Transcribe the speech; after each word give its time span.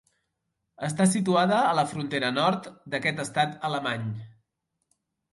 Està 0.85 1.05
situada 1.09 1.59
a 1.65 1.75
la 1.79 1.83
frontera 1.91 2.31
nord 2.37 2.69
d'aquest 2.93 3.21
estat 3.25 3.53
alemany. 3.69 4.09